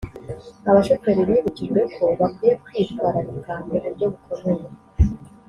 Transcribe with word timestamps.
Abashoferi 0.69 1.27
bibukijwe 1.29 1.81
ko 1.95 2.05
bakwiye 2.19 2.53
kwitwararika 2.63 3.53
mu 3.67 3.77
buryo 3.83 4.05
bukomeye 4.13 4.65